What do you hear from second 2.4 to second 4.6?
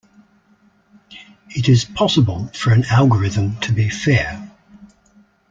for an algorithm to be fair.